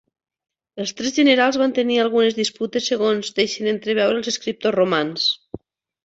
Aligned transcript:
Els 0.83 0.91
tres 0.99 1.11
generals 1.17 1.57
van 1.61 1.75
tenir 1.79 1.97
algunes 2.03 2.37
disputes 2.39 2.87
segons 2.91 3.29
deixen 3.41 3.69
entreveure 3.73 4.17
els 4.23 4.31
escriptors 4.33 4.75
romans. 4.77 5.27